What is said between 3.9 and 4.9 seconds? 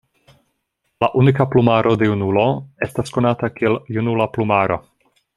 junula plumaro.